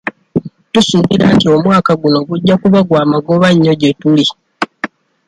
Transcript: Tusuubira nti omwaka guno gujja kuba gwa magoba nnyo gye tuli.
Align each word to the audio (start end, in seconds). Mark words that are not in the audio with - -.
Tusuubira 0.71 1.25
nti 1.35 1.45
omwaka 1.55 1.91
guno 2.01 2.17
gujja 2.27 2.55
kuba 2.61 2.79
gwa 2.87 3.03
magoba 3.11 3.47
nnyo 3.53 3.73
gye 3.81 3.91
tuli. 3.99 4.25